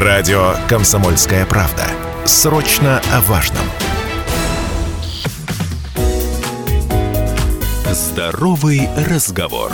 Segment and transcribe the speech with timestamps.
[0.00, 1.82] Радио «Комсомольская правда».
[2.24, 3.64] Срочно о важном.
[7.90, 9.72] Здоровый разговор.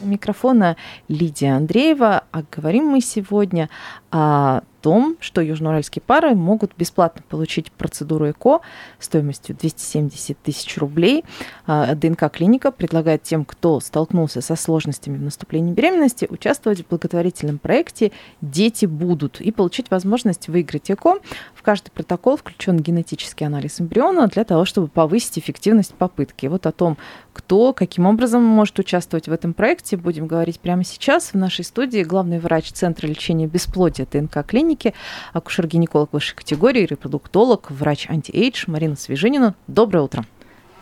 [0.00, 0.76] У микрофона
[1.08, 3.68] Лидия Андреева, а говорим мы сегодня
[4.12, 8.60] о том, что южноуральские пары могут бесплатно получить процедуру ЭКО
[8.98, 11.24] стоимостью 270 тысяч рублей.
[11.66, 18.12] А, ДНК-клиника предлагает тем, кто столкнулся со сложностями в наступлении беременности, участвовать в благотворительном проекте
[18.42, 21.14] «Дети будут» и получить возможность выиграть ЭКО.
[21.54, 26.44] В каждый протокол включен генетический анализ эмбриона для того, чтобы повысить эффективность попытки.
[26.44, 26.98] Вот о том,
[27.34, 31.32] кто, каким образом может участвовать в этом проекте, будем говорить прямо сейчас.
[31.32, 34.94] В нашей студии главный врач Центра лечения бесплодия ДНК-клиники клинике,
[35.32, 39.54] акушер-гинеколог высшей категории, репродуктолог, врач anti-age Марина Свежинина.
[39.66, 40.24] Доброе утро.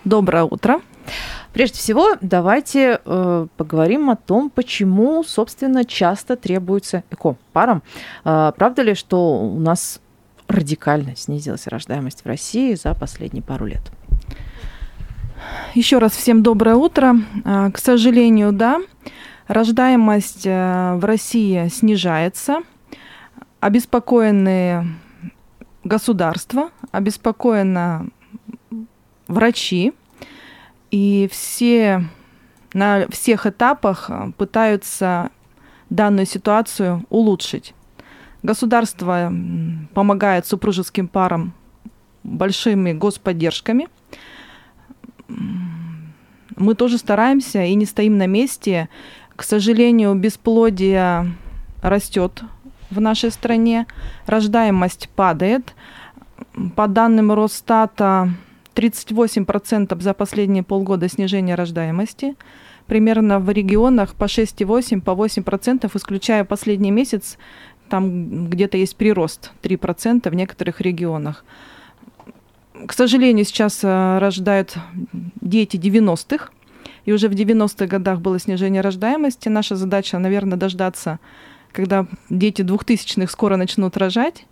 [0.05, 0.81] Доброе утро.
[1.53, 7.83] Прежде всего, давайте э, поговорим о том, почему, собственно, часто требуется ЭКО парам.
[8.25, 10.01] Э, правда ли, что у нас
[10.49, 13.83] радикально снизилась рождаемость в России за последние пару лет?
[15.75, 17.17] Еще раз всем доброе утро.
[17.45, 18.81] Э, к сожалению, да,
[19.49, 22.61] рождаемость э, в России снижается
[23.61, 24.87] обеспокоены
[25.85, 28.11] государство, обеспокоены
[29.29, 29.93] врачи,
[30.91, 32.05] и все
[32.75, 35.31] на всех этапах пытаются
[35.91, 37.75] данную ситуацию улучшить.
[38.43, 39.33] Государство
[39.95, 41.55] помогает супружеским парам
[42.25, 43.89] большими господдержками.
[46.57, 48.89] Мы тоже стараемся и не стоим на месте.
[49.37, 51.33] К сожалению, бесплодие
[51.83, 52.43] растет
[52.91, 53.87] в нашей стране.
[54.27, 55.75] Рождаемость падает.
[56.77, 58.31] По данным Росстата,
[58.75, 62.37] 38% за последние полгода снижения рождаемости.
[62.87, 67.39] Примерно в регионах по 6,8, по 8%, исключая последний месяц,
[67.89, 71.45] там где-то есть прирост 3% в некоторых регионах.
[72.87, 74.77] К сожалению, сейчас э, рождают
[75.41, 76.51] дети 90-х,
[77.05, 79.49] и уже в 90-х годах было снижение рождаемости.
[79.49, 81.19] Наша задача, наверное, дождаться
[81.73, 84.45] когда дети двухтысячных скоро начнут рожать,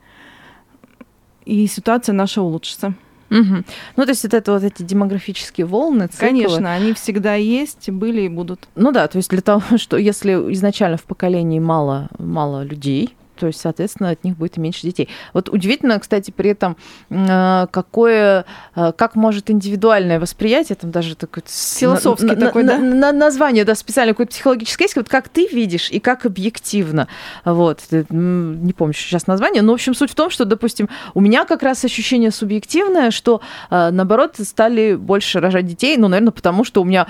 [1.45, 2.95] и ситуация наша улучшится.
[3.31, 3.65] Угу.
[3.97, 6.29] Ну, то есть это, это вот эти демографические волны, циклы.
[6.29, 8.69] Конечно, они всегда есть, были и будут.
[8.75, 13.47] Ну да, то есть для того, что если изначально в поколении мало, мало людей, то
[13.47, 15.09] есть, соответственно, от них будет меньше детей.
[15.33, 16.77] Вот удивительно, кстати, при этом,
[17.09, 18.45] э, какое,
[18.77, 21.43] э, как может индивидуальное восприятие, там даже такой...
[21.47, 22.79] Философский на, такой, на, да?
[22.79, 27.09] На, название, да, специально какое-то психологическое есть, вот как ты видишь и как объективно.
[27.47, 31.47] Вот, не помню сейчас название, но, в общем, суть в том, что, допустим, у меня
[31.47, 33.41] как раз ощущение субъективное, что,
[33.71, 37.07] э, наоборот, стали больше рожать детей, ну, наверное, потому что у меня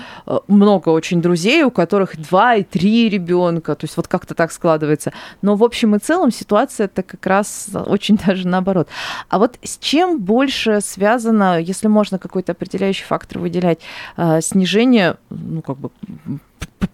[0.47, 5.13] много очень друзей, у которых два и три ребенка, то есть вот как-то так складывается.
[5.43, 8.89] Но, в общем и целом, целом ситуация это как раз очень даже наоборот.
[9.29, 13.81] А вот с чем больше связано, если можно какой-то определяющий фактор выделять,
[14.17, 15.91] э, снижение, ну, как бы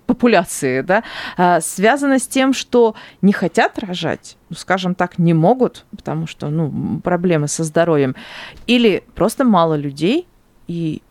[0.06, 1.02] популяции, да,
[1.36, 6.48] э, связано с тем, что не хотят рожать, ну, скажем так, не могут, потому что,
[6.48, 8.14] ну, проблемы со здоровьем,
[8.68, 10.26] или просто мало людей,
[10.68, 11.02] и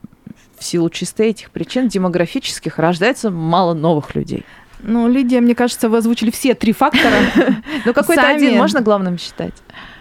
[0.58, 4.46] в силу чисто этих причин демографических рождается мало новых людей.
[4.80, 7.16] Ну, Лидия, мне кажется, вы озвучили все три фактора.
[7.86, 9.54] Ну, какой-то один можно главным считать?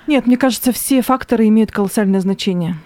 [0.06, 2.76] Нет, мне кажется, все факторы имеют колоссальное значение.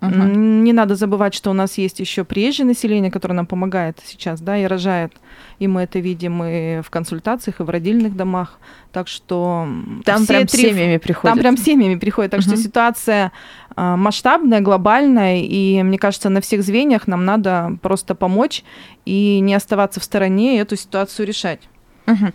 [0.00, 0.36] Uh-huh.
[0.36, 4.56] Не надо забывать, что у нас есть еще приезжее население, которое нам помогает сейчас, да,
[4.56, 5.12] и рожает.
[5.58, 8.60] И мы это видим и в консультациях, и в родильных домах.
[8.92, 9.68] Так что
[10.04, 10.68] там прям три...
[10.68, 11.34] семьями приходят.
[11.34, 12.30] Там прям семьями приходят.
[12.30, 12.44] Так uh-huh.
[12.44, 13.32] что ситуация
[13.78, 18.64] масштабная, глобальная, и мне кажется, на всех звеньях нам надо просто помочь
[19.04, 21.60] и не оставаться в стороне и эту ситуацию решать.
[22.08, 22.32] Угу.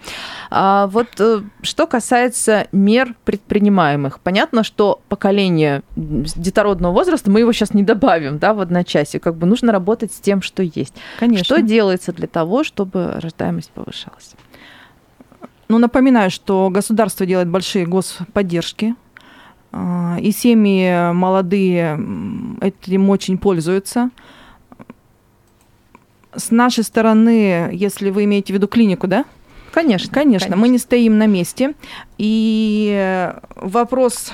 [0.51, 7.73] А вот э, что касается мер предпринимаемых, понятно, что поколение детородного возраста мы его сейчас
[7.73, 9.19] не добавим, да, в одночасье.
[9.19, 10.93] Как бы нужно работать с тем, что есть.
[11.19, 11.43] Конечно.
[11.43, 14.33] Что делается для того, чтобы рождаемость повышалась?
[15.69, 19.02] Ну, напоминаю, что государство делает большие господдержки, а,
[19.73, 21.99] и семьи молодые
[22.61, 24.09] этим очень пользуются.
[26.35, 29.25] С нашей стороны, если вы имеете в виду клинику, да?
[29.71, 30.55] Конечно, конечно, конечно.
[30.55, 31.73] Мы не стоим на месте.
[32.17, 34.31] И вопрос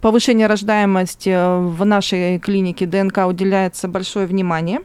[0.00, 1.30] повышения рождаемости
[1.68, 4.80] в нашей клинике ДНК уделяется большое внимание.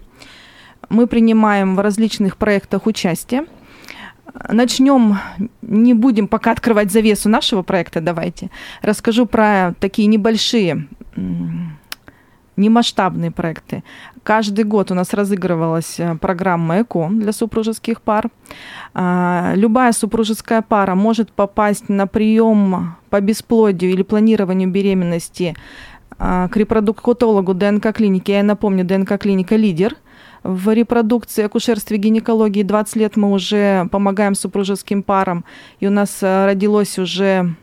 [0.90, 3.46] Мы принимаем в различных проектах участие.
[4.50, 5.18] Начнем,
[5.62, 8.50] не будем пока открывать завесу нашего проекта, давайте.
[8.82, 10.88] Расскажу про такие небольшие
[12.58, 13.84] не масштабные проекты.
[14.24, 18.30] Каждый год у нас разыгрывалась э, программа ЭКО для супружеских пар.
[18.94, 25.56] А, любая супружеская пара может попасть на прием по бесплодию или планированию беременности
[26.20, 28.32] а, к репродуктологу ДНК-клиники.
[28.32, 29.96] Я напомню, ДНК-клиника «Лидер»,
[30.44, 35.46] в репродукции, акушерстве, гинекологии 20 лет мы уже помогаем супружеским парам,
[35.80, 37.56] и у нас э, родилось уже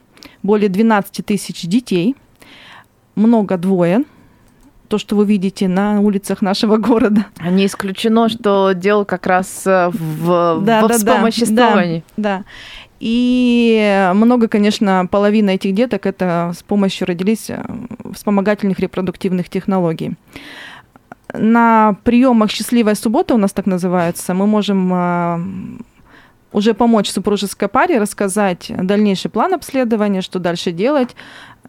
[0.42, 2.14] более 12 тысяч детей,
[3.14, 4.04] много двое,
[4.86, 7.26] то, что вы видите на улицах нашего города.
[7.42, 12.04] Не исключено, что дело как раз э, в, да, во да, вспомоществовании.
[12.16, 12.44] Да, да.
[13.00, 17.62] И много, конечно, половина этих деток это с помощью родились э,
[18.12, 20.16] вспомогательных репродуктивных технологий
[21.32, 25.40] на приемах «Счастливая суббота» у нас так называется, мы можем а,
[26.52, 31.14] уже помочь супружеской паре, рассказать дальнейший план обследования, что дальше делать,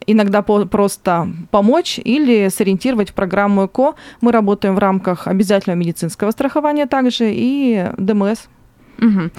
[0.08, 3.96] иногда по просто помочь или сориентировать в программу ЭКО.
[4.22, 8.48] Мы работаем в рамках обязательного медицинского страхования также и ДМС.
[9.02, 9.30] Угу.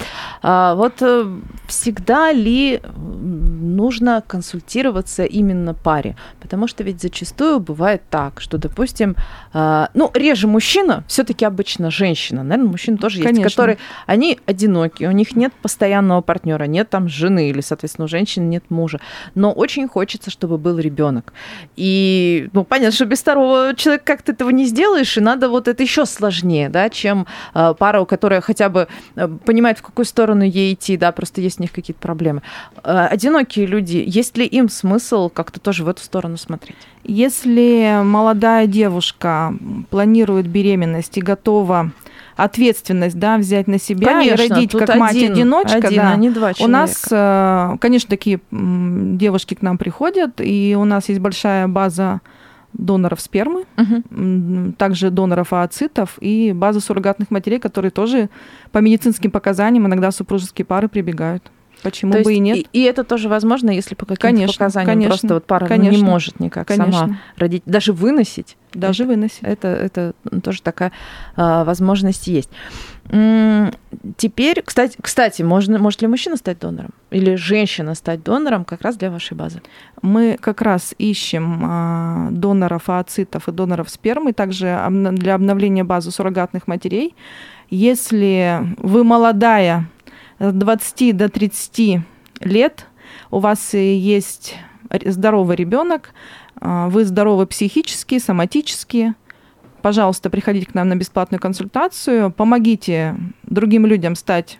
[0.41, 1.25] А, вот э,
[1.67, 6.15] всегда ли нужно консультироваться именно паре?
[6.39, 9.15] Потому что ведь зачастую бывает так, что, допустим,
[9.53, 13.41] а, ну, реже мужчина, все-таки обычно женщина, наверное, мужчина тоже Конечно.
[13.41, 18.07] есть, которые, они одиноки, у них нет постоянного партнера, нет там жены или, соответственно, у
[18.07, 18.99] женщины нет мужа,
[19.35, 21.33] но очень хочется, чтобы был ребенок.
[21.75, 25.67] И, ну, понятно, что без второго человека как ты этого не сделаешь, и надо вот
[25.67, 30.05] это еще сложнее, да, чем а, пара, у которой хотя бы э, понимает, в какую
[30.05, 32.41] сторону ей идти, да, просто есть у них какие-то проблемы.
[32.85, 36.77] Э, одинокие люди, есть ли им смысл как-то тоже в эту сторону смотреть?
[37.03, 39.53] Если молодая девушка
[39.89, 41.91] планирует беременность и готова
[42.37, 46.11] ответственность, да, взять на себя конечно, и родить как мать-одиночка, один, да.
[46.11, 46.63] а не два человека.
[46.63, 52.21] У нас, э, конечно, такие девушки к нам приходят, и у нас есть большая база
[52.73, 54.73] доноров спермы, угу.
[54.77, 58.29] также доноров ооцитов и база суррогатных матерей, которые тоже
[58.71, 61.51] по медицинским показаниям иногда супружеские пары прибегают.
[61.83, 62.57] Почему То бы и нет?
[62.57, 65.97] И, и это тоже возможно, если по каким-то конечно, показаниям конечно, просто вот пара конечно,
[65.97, 66.93] не может никак конечно.
[66.93, 68.57] сама родить, даже выносить.
[68.73, 69.39] Даже это, выносить.
[69.41, 70.13] Это, это
[70.43, 70.91] тоже такая
[71.35, 72.49] а, возможность есть.
[74.17, 76.91] Теперь, кстати, кстати можно, может ли мужчина стать донором?
[77.09, 79.61] Или женщина стать донором как раз для вашей базы?
[80.01, 86.67] Мы как раз ищем а, доноров ооцитов и доноров спермы, также для обновления базы суррогатных
[86.67, 87.15] матерей.
[87.69, 89.87] Если вы молодая,
[90.41, 92.01] 20 до 30
[92.39, 92.87] лет,
[93.29, 94.55] у вас есть
[95.05, 96.13] здоровый ребенок,
[96.55, 99.13] а, вы здоровы психически, соматически,
[99.81, 104.59] пожалуйста, приходите к нам на бесплатную консультацию, помогите другим людям стать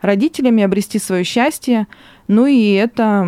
[0.00, 1.86] родителями, обрести свое счастье.
[2.28, 3.26] Ну и это,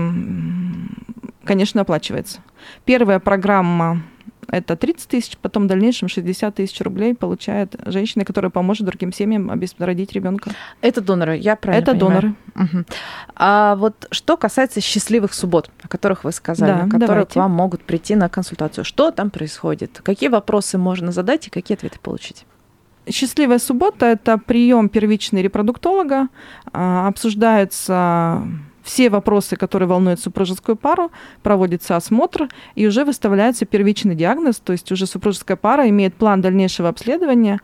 [1.44, 2.40] конечно, оплачивается.
[2.84, 4.02] Первая программа
[4.50, 9.50] это 30 тысяч, потом в дальнейшем 60 тысяч рублей получает женщина, которая поможет другим семьям
[9.78, 10.50] родить ребенка.
[10.80, 12.36] Это доноры, я правильно Это понимаю?
[12.54, 12.74] доноры.
[12.76, 12.84] Угу.
[13.36, 17.32] А вот что касается счастливых суббот, о которых вы сказали, да, которые давайте.
[17.34, 20.00] к вам могут прийти на консультацию, что там происходит?
[20.02, 22.44] Какие вопросы можно задать и какие ответы получить?
[23.10, 26.28] Счастливая суббота– это прием первичный репродуктолога,
[26.72, 28.42] а, обсуждается
[28.88, 31.12] все вопросы, которые волнуют супружескую пару,
[31.43, 36.88] проводится осмотр, и уже выставляется первичный диагноз, то есть уже супружеская пара имеет план дальнейшего
[36.88, 37.61] обследования,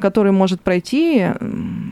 [0.00, 1.26] который может пройти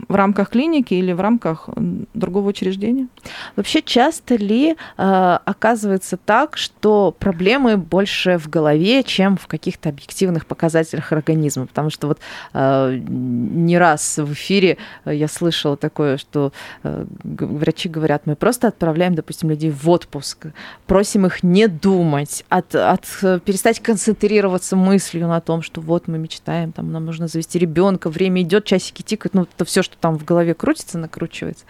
[0.07, 1.69] в рамках клиники или в рамках
[2.13, 3.07] другого учреждения.
[3.55, 10.45] Вообще часто ли э, оказывается так, что проблемы больше в голове, чем в каких-то объективных
[10.45, 11.65] показателях организма?
[11.65, 12.19] Потому что вот
[12.53, 16.51] э, не раз в эфире я слышала такое, что
[16.83, 20.47] э, врачи говорят, мы просто отправляем, допустим, людей в отпуск,
[20.85, 23.05] просим их не думать, от, от,
[23.43, 28.09] перестать концентрироваться мыслью на том, что вот мы мечтаем, там, нам нужно завести ребенка, ребенка,
[28.09, 31.65] время идет, часики тикают, ну, это все, что там в голове крутится, накручивается.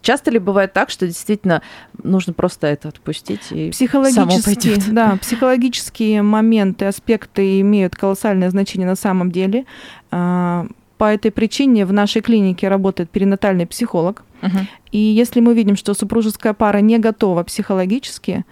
[0.00, 1.62] Часто ли бывает так, что действительно
[2.02, 9.30] нужно просто это отпустить и психологические, да, психологические моменты, аспекты имеют колоссальное значение на самом
[9.30, 9.64] деле.
[10.10, 10.66] А,
[10.98, 14.22] по этой причине в нашей клинике работает перинатальный психолог.
[14.42, 14.58] Угу.
[14.92, 18.44] И если мы видим, что супружеская пара не готова психологически,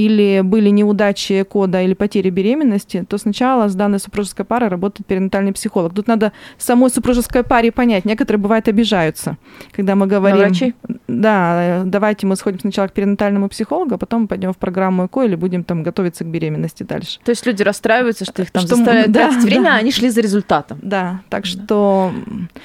[0.00, 5.52] или были неудачи кода или потери беременности, то сначала с данной супружеской парой работает перинатальный
[5.52, 5.92] психолог.
[5.92, 8.06] Тут надо самой супружеской паре понять.
[8.06, 9.36] Некоторые, бывают обижаются,
[9.72, 10.38] когда мы говорим...
[10.38, 10.74] врачи?
[11.06, 15.34] Да, давайте мы сходим сначала к перинатальному психологу, а потом пойдем в программу ЭКО или
[15.34, 17.18] будем там готовиться к беременности дальше.
[17.22, 19.74] То есть люди расстраиваются, что их там что заставляют да, тратить время, да.
[19.74, 20.78] а они шли за результатом.
[20.80, 21.48] Да, так да.
[21.48, 22.12] что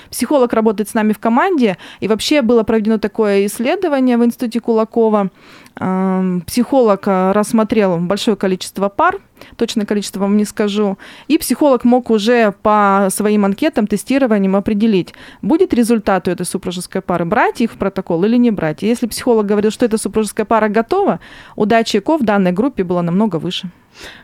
[0.10, 5.29] психолог работает с нами в команде, и вообще было проведено такое исследование в Институте Кулакова.
[5.77, 9.19] Эм, психолог э, рассмотрел большое количество пар,
[9.57, 15.74] точное количество вам не скажу, и психолог мог уже по своим анкетам, тестированиям определить, будет
[15.74, 18.84] результат у этой супружеской пары, брать их в протокол или не брать.
[18.84, 21.19] И если психолог говорил, что эта супружеская пара готова,
[21.57, 23.69] удача ЭКО в данной группе была намного выше.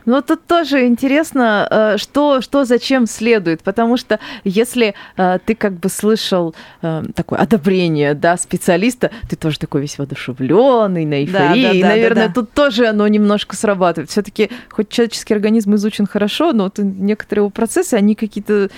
[0.04, 5.74] Ну, тут тоже интересно, э, что, что зачем следует, потому что если э, ты как
[5.74, 11.68] бы слышал э, такое одобрение, да, специалиста, ты тоже такой весь воодушевленный, на эйфории, да,
[11.68, 12.34] да, и, да, наверное, да, да.
[12.34, 14.10] тут тоже оно немножко срабатывает.
[14.10, 18.70] Все-таки, хоть человеческий организм изучен хорошо, но вот некоторые его процессы, они какие-то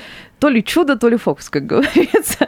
[0.45, 2.47] то ли чудо, то ли фокус, как говорится.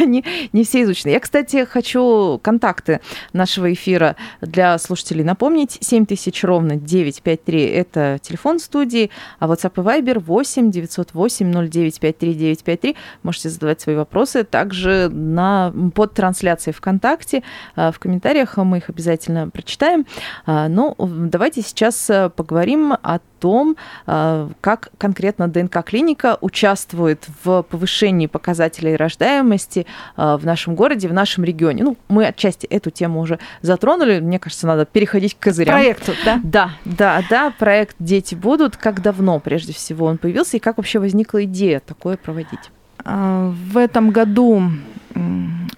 [0.00, 1.12] Они не все изучены.
[1.12, 3.00] Я, кстати, хочу контакты
[3.32, 5.78] нашего эфира для слушателей напомнить.
[5.80, 12.96] 7000 ровно 953– это телефон студии, а WhatsApp и Viber 8 908 0953 953.
[13.22, 17.44] Можете задавать свои вопросы также на, под трансляцией ВКонтакте.
[17.76, 20.06] А, в комментариях мы их обязательно прочитаем.
[20.44, 23.76] А, ну, давайте сейчас э, поговорим о том,
[24.06, 31.44] а, как конкретно ДНК-клиника участвует в повышении показателей рождаемости а, в нашем городе, в нашем
[31.44, 31.84] регионе.
[31.84, 34.20] Ну, мы отчасти эту тему уже затронули.
[34.20, 35.74] Мне кажется, надо переходить к козырям.
[35.74, 36.40] Проекту, да?
[36.42, 37.52] Да, да, да.
[37.58, 38.76] Проект «Дети будут».
[38.76, 42.70] Как давно, прежде всего, он появился и как вообще возникла идея такое проводить?
[43.04, 44.62] А, в этом году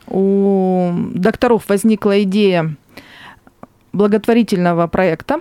[0.06, 2.74] у докторов возникла идея
[3.92, 5.40] благотворительного проекта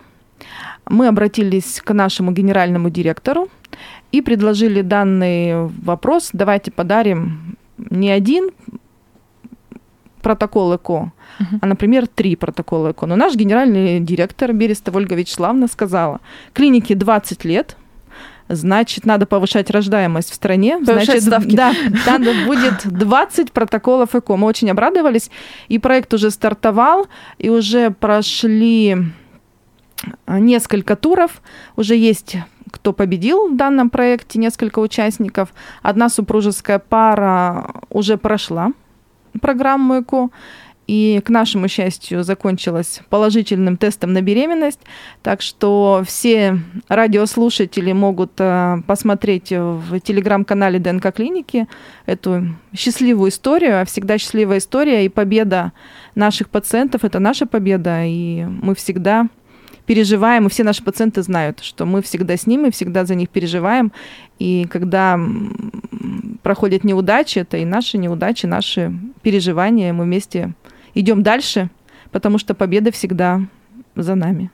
[0.90, 3.50] мы обратились к нашему генеральному директору
[4.12, 6.30] и предложили данный вопрос.
[6.34, 8.50] Давайте подарим не один
[10.22, 11.14] протокол ЭКО,
[11.62, 13.06] а, например, три протокола ЭКО.
[13.06, 16.20] Но наш генеральный директор Берестова Ольга Вячеславовна сказала,
[16.54, 17.78] клинике 20 лет,
[18.50, 20.80] значит, надо повышать рождаемость в стране.
[20.80, 21.56] Повышать значит, ставки.
[21.56, 21.74] Да,
[22.08, 24.36] надо будет 20 протоколов ЭКО.
[24.36, 25.30] Мы очень обрадовались,
[25.68, 27.08] и проект уже стартовал,
[27.38, 28.98] и уже прошли
[30.28, 31.42] несколько туров.
[31.76, 32.38] Уже есть
[32.72, 35.54] кто победил в данном проекте, несколько участников.
[35.82, 38.72] Одна супружеская пара уже прошла
[39.42, 40.30] программу ЭКО
[40.90, 44.80] и, к нашему счастью, закончилась положительным тестом на беременность.
[45.22, 51.68] Так что все радиослушатели могут э, посмотреть в телеграм-канале ДНК клиники
[52.08, 53.82] эту счастливую историю.
[53.82, 55.74] А всегда счастливая история и победа
[56.16, 59.28] наших пациентов– это наша победа, и мы всегда
[59.90, 63.92] переживаем, и все наши пациенты знают, что мы всегда с ними, всегда за них переживаем.
[64.38, 65.20] И когда
[66.44, 68.94] проходят неудачи, это и наши неудачи, наши
[69.24, 70.54] переживания, мы вместе
[70.94, 71.72] идем дальше,
[72.12, 73.42] потому что победа всегда
[73.96, 74.52] за нами.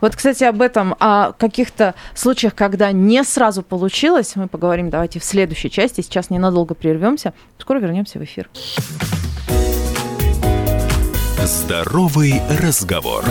[0.00, 5.24] Вот, кстати, об этом, о каких-то случаях, когда не сразу получилось, мы поговорим давайте в
[5.24, 6.00] следующей части.
[6.00, 7.34] Сейчас ненадолго прервемся.
[7.56, 8.50] Скоро вернемся в эфир.
[11.44, 13.24] Здоровый разговор.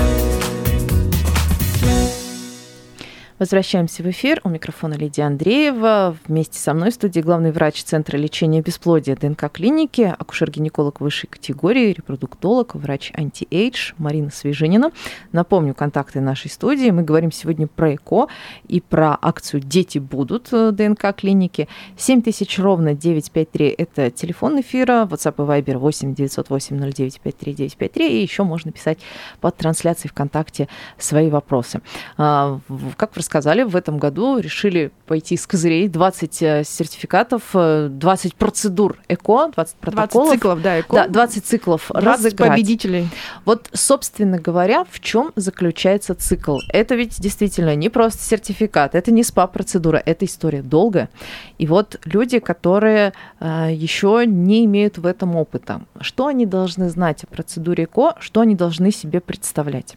[3.42, 4.40] Возвращаемся в эфир.
[4.44, 6.16] У микрофона Лидия Андреева.
[6.28, 12.76] Вместе со мной в студии главный врач Центра лечения бесплодия ДНК-клиники, акушер-гинеколог высшей категории, репродуктолог,
[12.76, 14.92] врач anti-age Марина Свежинина.
[15.32, 16.92] Напомню, контакты нашей студии.
[16.92, 18.28] Мы говорим сегодня про ЭКО
[18.68, 21.68] и про акцию «Дети будут» ДНК-клиники.
[21.98, 28.20] 7000 ровно 953– это телефон эфира, WhatsApp и Viber 8 908 0953 953.
[28.20, 29.00] И еще можно писать
[29.40, 30.68] под трансляцией ВКонтакте
[31.00, 31.82] свои вопросы.
[32.20, 32.60] А,
[32.98, 35.88] как вы сказали, в этом году решили пойти с козырей.
[35.88, 40.28] 20 э, сертификатов, 20 э, процедур ЭКО, 20 протоколов.
[40.28, 40.96] 20 циклов, да, ЭКО.
[40.96, 42.50] Да, 20 циклов 20 разыграть.
[42.50, 43.08] победителей.
[43.46, 46.58] Вот, собственно говоря, в чем заключается цикл?
[46.68, 51.10] Это ведь действительно не просто сертификат, это не СПА-процедура, это история долгая.
[51.58, 57.24] И вот люди, которые э, еще не имеют в этом опыта, что они должны знать
[57.24, 59.96] о процедуре ЭКО, что они должны себе представлять?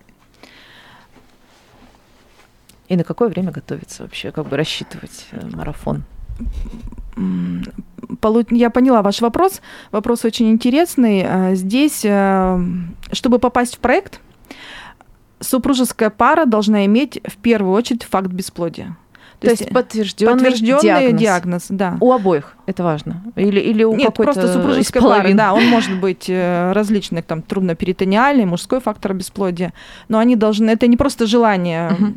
[2.89, 6.05] И на какое время готовиться вообще, как бы рассчитывать э, марафон?
[8.51, 9.63] Я поняла ваш вопрос.
[9.91, 11.25] Вопрос очень интересный.
[11.27, 12.59] А, здесь, э,
[13.13, 14.21] чтобы попасть в проект,
[15.41, 18.97] супружеская пара должна иметь в первую очередь факт бесплодия.
[19.41, 21.21] То, То есть подтвержденный, подтвержденный диагноз.
[21.21, 21.97] диагноз, да.
[22.01, 23.23] У обоих это важно.
[23.37, 28.47] Или, или у Нет, просто супружеская пара, да, он может быть э, различный, там, трудноперитониальный,
[28.47, 29.75] мужской фактор бесплодия,
[30.09, 32.15] но они должны, это не просто желание, угу.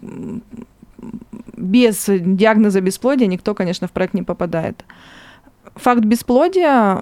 [1.67, 4.83] Без диагноза бесплодия никто, конечно, в проект не попадает.
[5.75, 6.97] Факт бесплодия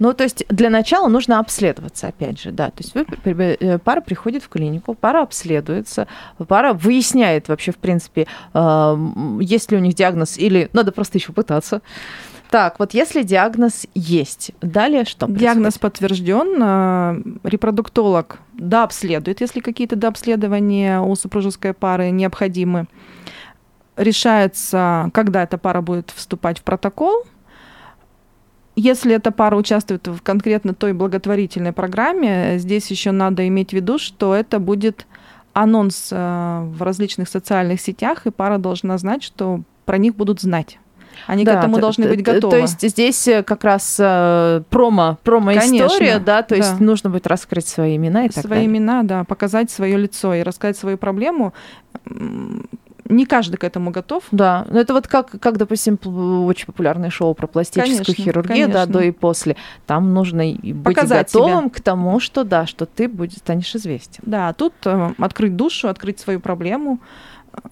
[0.00, 2.70] ну, то есть для начала нужно обследоваться, опять же, да.
[2.70, 6.08] То есть вы, э, пара приходит в клинику, пара обследуется,
[6.48, 8.26] пара выясняет вообще, в принципе,
[9.40, 11.82] есть ли у них диагноз или надо просто еще пытаться.
[12.50, 15.28] Так, вот если диагноз есть, далее что?
[15.28, 22.86] Диагноз подтвержден, э, репродуктолог дообследует, если какие-то дообследования у супружеской пары необходимы.
[23.96, 27.22] Решается, когда эта пара будет вступать в протокол.
[28.74, 33.98] Если эта пара участвует в конкретно той благотворительной программе, здесь еще надо иметь в виду,
[33.98, 35.06] что это будет
[35.52, 40.80] анонс э, в различных социальных сетях, и пара должна знать, что про них будут знать.
[41.26, 42.50] Они да, к этому должны быть готовы.
[42.50, 46.84] То есть здесь э, как раз э, промо, промо-история, да, то есть да.
[46.84, 50.76] нужно будет раскрыть свои имена и так Свои имена, да, показать свое лицо и рассказать
[50.76, 51.52] свою проблему
[53.10, 54.24] не каждый к этому готов.
[54.30, 55.98] Да, но это вот как, как допустим,
[56.46, 58.86] очень популярное шоу про пластическую конечно, хирургию, конечно.
[58.86, 59.56] да, до и после.
[59.86, 61.70] Там нужно быть Показать готовым себя.
[61.70, 64.22] к тому, что да, что ты будешь, станешь известен.
[64.24, 67.00] Да, тут э, открыть душу, открыть свою проблему,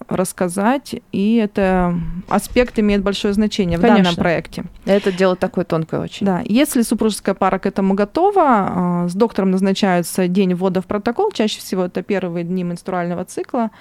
[0.07, 1.95] рассказать, и это
[2.27, 4.01] аспект имеет большое значение Конечно.
[4.01, 4.63] в данном проекте.
[4.85, 6.25] Это дело такое тонкое очень.
[6.25, 11.31] Да, если супружеская пара к этому готова, э, с доктором назначается день ввода в протокол,
[11.31, 13.71] чаще всего это первые дни менструального цикла,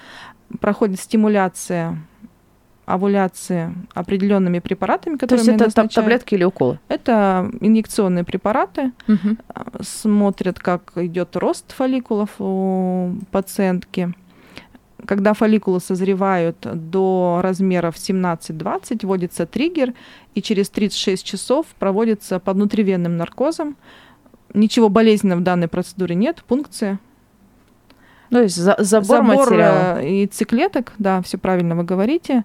[0.61, 1.99] проходит стимуляция
[2.89, 5.95] овуляции определенными препаратами, которые То есть это назначают.
[5.95, 6.81] таблетки или уколы?
[6.89, 8.93] Это инъекционные препараты.
[9.07, 9.83] Угу.
[9.83, 14.15] Смотрят, как идет рост фолликулов у пациентки.
[15.07, 19.95] Когда фолликулы созревают до размеров 17-20, вводится триггер,
[20.35, 23.77] и через 36 часов проводится под внутривенным наркозом.
[24.55, 26.99] Ничего болезненного в данной процедуре нет, пункция.
[28.31, 30.03] То есть за, забор, забор материала.
[30.03, 32.45] и циклеток, да, все правильно вы говорите.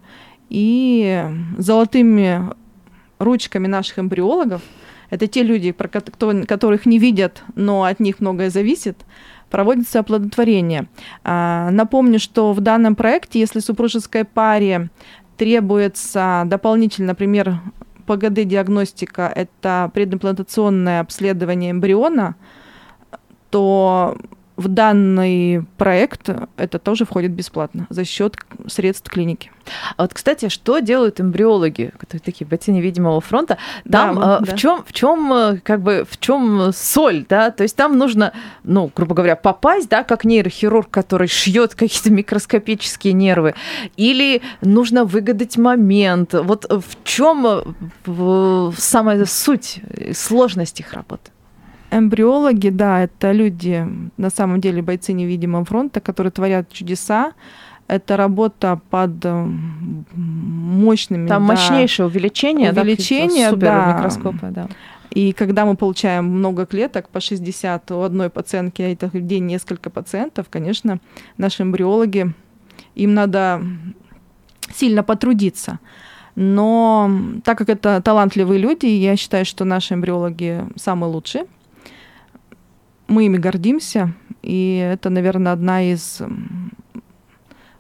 [0.50, 1.26] И
[1.58, 2.54] золотыми
[3.20, 4.62] ручками наших эмбриологов,
[5.10, 8.98] это те люди, про которых не видят, но от них многое зависит,
[9.54, 10.88] проводится оплодотворение.
[11.24, 14.90] А, напомню, что в данном проекте, если супружеской паре
[15.38, 17.60] требуется дополнительно, например,
[18.08, 22.36] ПГД-диагностика, это предимплантационное обследование эмбриона,
[23.52, 24.18] то
[24.56, 29.52] в данный проект это тоже входит бесплатно за счет средств клиники.
[29.98, 33.58] А вот, кстати, что делают эмбриологи, которые такие бойцы невидимого фронта?
[33.90, 34.58] Там да, э, в да.
[34.58, 37.50] чем, в чем, э, как бы, в чем соль, да?
[37.52, 38.34] То есть там нужно,
[38.64, 43.56] ну, грубо говоря, попасть, да, как нейрохирург, который шьет какие-то микроскопические нервы,
[43.98, 46.34] или нужно выгадать момент.
[46.34, 47.48] Вот в чем
[48.06, 49.82] э, самая суть,
[50.14, 51.33] сложность их работы?
[51.94, 57.34] Эмбриологи, да, это люди, на самом деле бойцы невидимого фронта, которые творят чудеса.
[57.88, 59.46] Это работа под э,
[60.16, 61.28] мощными...
[61.28, 63.94] Там да, мощнейшее увеличение, увеличение, да, да.
[63.94, 64.68] микроскопа, да.
[65.12, 69.46] И когда мы получаем много клеток, по 60 у одной пациентки, а это в день
[69.46, 71.00] несколько пациентов, конечно,
[71.38, 72.34] наши эмбриологи,
[72.96, 73.62] им надо
[74.74, 75.80] сильно потрудиться.
[76.36, 77.12] Но
[77.44, 81.46] так как это талантливые люди, я считаю, что наши эмбриологи самые лучшие
[83.14, 86.22] мы ими гордимся, и это, наверное, одна из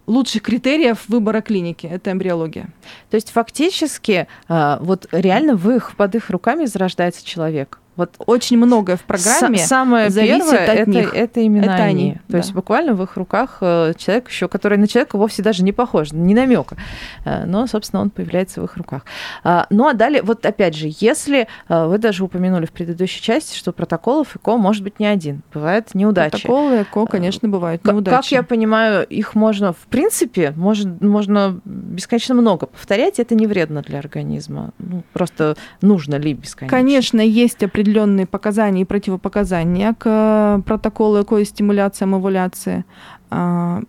[0.07, 2.69] лучших критериев выбора клиники– это эмбриология.
[3.09, 7.79] То есть фактически а, вот реально в их, под их руками зарождается человек.
[7.95, 11.13] Вот очень многое в программе С- самое первое от это, них.
[11.13, 12.03] это именно это они.
[12.03, 12.13] они.
[12.13, 12.37] То да.
[12.39, 16.11] есть буквально в их руках э, человек еще, который на человека вовсе даже не похож,
[16.11, 16.75] не намека.
[17.23, 19.05] Э, но, собственно, он появляется в их руках.
[19.43, 23.55] А, ну а далее, вот опять же, если э, вы даже упомянули в предыдущей части,
[23.55, 26.31] что протоколов ЭКО может быть не один, бывает неудачи.
[26.31, 28.15] Протоколы ЭКО, конечно, бывают неудачи.
[28.15, 33.81] Как я понимаю, их можно, в принципе, может, можно бесконечно много повторять, это не вредно
[33.81, 34.71] для организма.
[34.79, 36.75] Ну, просто нужно ли бесконечно?
[36.75, 42.85] Конечно, есть определенные определенные показания и противопоказания к э, протоколу эко-стимуляции, овуляции.
[43.29, 43.81] А,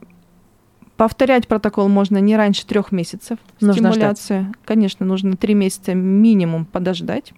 [0.96, 3.38] повторять протокол можно не раньше трех месяцев.
[3.60, 3.92] Нужно.
[3.92, 4.46] Ждать.
[4.64, 7.32] Конечно, нужно три месяца минимум подождать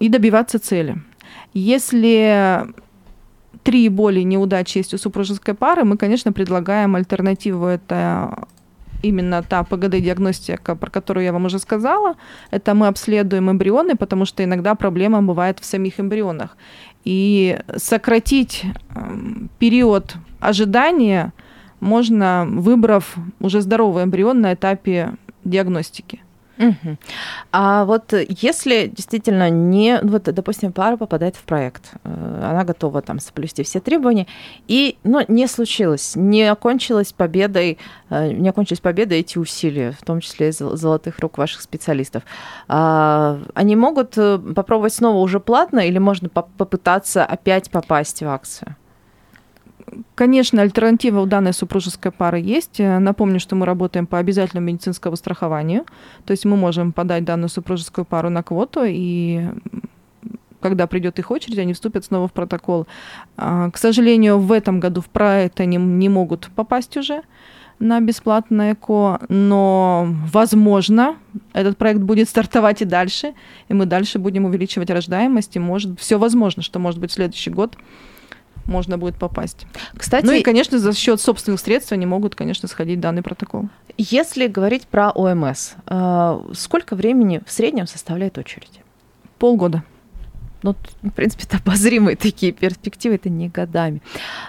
[0.00, 0.96] и добиваться цели.
[1.54, 2.66] Если
[3.62, 7.66] три и более неудачи есть у супружеской пары, мы, конечно, предлагаем альтернативу.
[7.66, 8.48] Это
[9.02, 12.14] именно та ПГД-диагностика, про которую я вам уже сказала,
[12.50, 16.56] это мы обследуем эмбрионы, потому что иногда проблема бывает в самих эмбрионах.
[17.04, 21.32] И сократить эм, период ожидания
[21.80, 26.20] можно, выбрав уже здоровый эмбрион на этапе диагностики.
[26.58, 26.96] Угу.
[27.52, 33.20] А вот если действительно не, вот, допустим, пара попадает в проект, э, она готова там
[33.20, 34.26] соблюсти все требования,
[34.66, 40.20] и, ну, не случилось, не окончилась победой, э, не окончились победой эти усилия, в том
[40.20, 42.22] числе из золотых рук ваших специалистов.
[42.68, 48.76] А, они могут э, попробовать снова уже платно или можно попытаться опять попасть в акцию?
[50.14, 52.78] Конечно, альтернатива у данной супружеской пары есть.
[52.78, 55.84] Напомню, что мы работаем по обязательному медицинскому страхованию.
[56.24, 59.46] То есть мы можем подать данную супружескую пару на квоту, и
[60.60, 62.86] когда придет их очередь, они вступят снова в протокол.
[63.36, 67.22] А, к сожалению, в этом году в проект они не могут попасть уже
[67.78, 71.16] на бесплатное ЭКО, но, возможно,
[71.52, 73.34] этот проект будет стартовать и дальше,
[73.68, 77.50] и мы дальше будем увеличивать рождаемость, и может, все возможно, что, может быть, в следующий
[77.50, 77.76] год
[78.66, 79.66] можно будет попасть.
[79.96, 83.68] Кстати, ну и, конечно, за счет собственных средств они могут, конечно, сходить данный протокол.
[83.96, 88.80] Если говорить про ОМС, э, сколько времени в среднем составляет очередь?
[89.38, 89.84] Полгода.
[90.66, 94.02] Ну, в принципе, это обозримые такие перспективы, это не годами.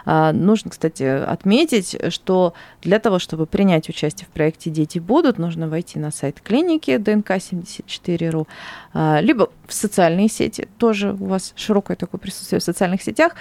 [0.03, 5.69] А, нужно, кстати, отметить, что для того, чтобы принять участие в проекте «Дети будут», нужно
[5.69, 8.47] войти на сайт клиники ДНК74.ру,
[8.93, 13.33] а, либо в социальные сети, тоже у вас широкое такое присутствие в социальных сетях,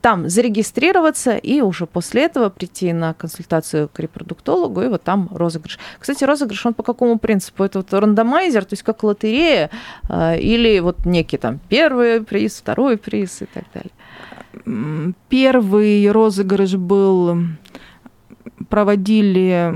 [0.00, 5.78] там зарегистрироваться и уже после этого прийти на консультацию к репродуктологу, и вот там розыгрыш.
[6.00, 7.62] Кстати, розыгрыш, он по какому принципу?
[7.62, 9.70] Это вот рандомайзер, то есть как лотерея,
[10.08, 15.14] а, или вот некий там первый приз, второй приз и так далее?
[15.28, 17.38] Первый розыгрыш был
[18.68, 19.72] проводили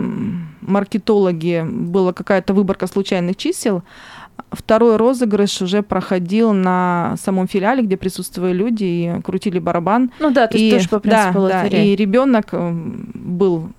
[0.60, 3.82] маркетологи, была какая-то выборка случайных чисел,
[4.52, 10.10] Второй розыгрыш уже проходил на самом филиале, где присутствовали люди и крутили барабан.
[10.18, 13.70] Ну да, то есть и, тоже по принципу да, да, и ребенок э, был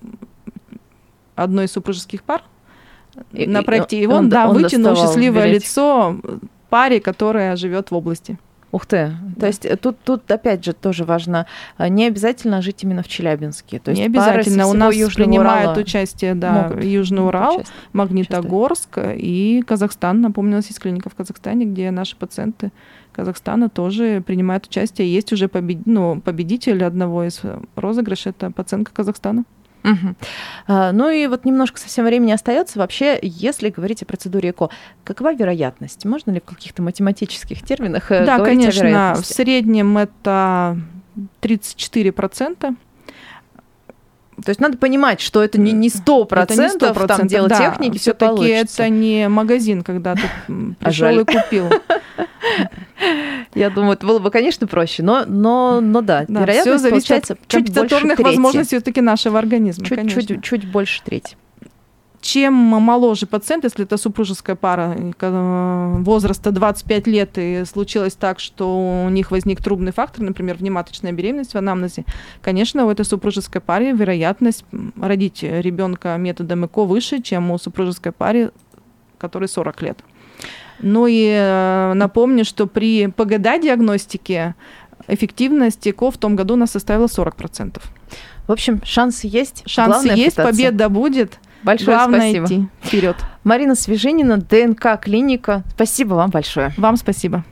[1.34, 2.42] одной из супружеских пар
[3.32, 5.68] и, на проекте, и он, он, да, он вытянул счастливое билетик.
[5.68, 6.16] лицо
[6.70, 8.38] паре, которая живет в области.
[8.72, 9.14] Ух ты.
[9.36, 9.40] Да.
[9.40, 13.08] То есть э, тут, тут опять же тоже важно, э, не обязательно жить именно в
[13.08, 13.78] Челябинске.
[13.78, 14.66] То есть не обязательно.
[14.66, 17.76] У нас принимают Урала участие да, Южный Урал, участие.
[17.92, 20.22] Магнитогорск и Казахстан.
[20.22, 22.72] Напомню, у нас есть клиника в Казахстане, где наши пациенты
[23.12, 25.12] Казахстана тоже принимают участие.
[25.12, 25.84] Есть уже побед...
[25.84, 27.42] ну, победитель одного из
[27.76, 29.44] розыгрышей, это пациентка Казахстана.
[29.84, 30.14] Угу.
[30.92, 32.78] Ну и вот немножко совсем времени остается.
[32.78, 34.70] Вообще, если говорить о процедуре ЭКО,
[35.04, 36.04] какова вероятность?
[36.04, 39.32] Можно ли в каких-то математических терминах э, да, говорить конечно, о вероятности?
[39.32, 40.78] В среднем это
[41.40, 42.76] 34%.
[44.36, 47.58] То есть надо понимать, что это не, не 100%, это не 100% там дело да,
[47.58, 51.70] техники, все таки это не магазин, когда ты а пришел и купил.
[53.54, 57.30] Я думаю, это было бы, конечно, проще, но, но, но да, да вероятность все зависит
[57.30, 59.84] от компьютерных возможностей все-таки нашего организма.
[59.84, 61.36] Чуть, чуть, чуть больше трети
[62.22, 69.08] чем моложе пациент, если это супружеская пара возраста 25 лет, и случилось так, что у
[69.10, 72.04] них возник трубный фактор, например, внематочная беременность в анамнезе,
[72.40, 74.64] конечно, у этой супружеской пары вероятность
[74.96, 78.52] родить ребенка методом ЭКО выше, чем у супружеской пары,
[79.18, 79.98] которой 40 лет.
[80.80, 84.54] Ну и э, напомню, что при ПГД-диагностике
[85.08, 87.80] эффективность ЭКО в том году у нас составила 40%.
[88.46, 89.62] В общем, шансы есть.
[89.66, 90.52] Шансы Главное есть, пытаться.
[90.52, 91.38] победа будет.
[91.62, 92.46] Большое Главное спасибо.
[92.46, 93.16] идти вперед.
[93.44, 95.62] Марина Свежинина, ДНК клиника.
[95.74, 96.72] Спасибо вам большое.
[96.76, 97.44] Вам спасибо.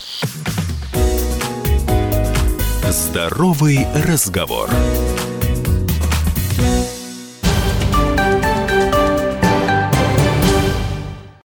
[2.90, 4.68] Здоровый разговор.